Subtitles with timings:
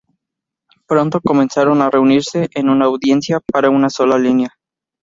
[0.87, 4.49] Pronto comenzaron a reunirse en una audiencia para una sola línea.